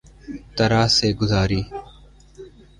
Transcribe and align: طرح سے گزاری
طرح 0.57 0.83
سے 0.87 1.07
گزاری 1.13 1.61